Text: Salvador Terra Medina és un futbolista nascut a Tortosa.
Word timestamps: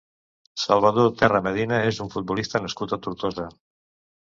Salvador 0.61 1.11
Terra 1.21 1.43
Medina 1.49 1.83
és 1.93 2.03
un 2.09 2.13
futbolista 2.17 2.67
nascut 2.67 3.01
a 3.01 3.05
Tortosa. 3.07 3.51